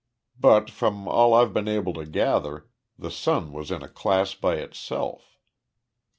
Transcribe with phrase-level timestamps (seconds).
[0.39, 2.67] But, from all I've been able to gather,
[2.97, 5.37] the sun was in a class by itself.